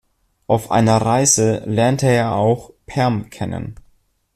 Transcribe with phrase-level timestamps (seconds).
[0.47, 3.75] Auf einer Reise lernte er auch Perm kennen.